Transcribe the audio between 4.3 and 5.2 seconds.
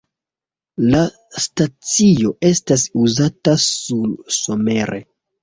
somere.